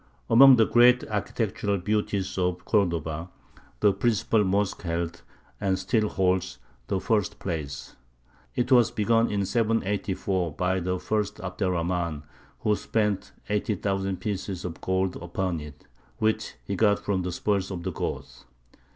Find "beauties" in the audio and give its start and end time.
1.77-2.35